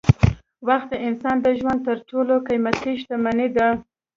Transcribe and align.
وخت 0.67 0.87
د 0.91 0.95
انسان 1.07 1.35
د 1.41 1.47
ژوند 1.59 1.79
تر 1.87 1.97
ټولو 2.09 2.33
قېمتي 2.47 2.91
شتمني 3.01 3.47
ده. 3.55 3.67